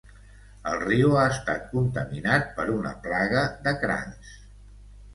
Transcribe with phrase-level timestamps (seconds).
[0.71, 4.37] El riu ha estat contaminat per una plaga de crancs.